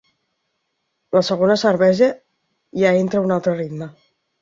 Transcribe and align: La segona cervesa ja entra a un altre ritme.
La 1.17 1.23
segona 1.27 1.59
cervesa 1.65 2.09
ja 2.85 2.97
entra 3.07 3.25
a 3.25 3.31
un 3.31 3.39
altre 3.41 3.59
ritme. 3.65 3.95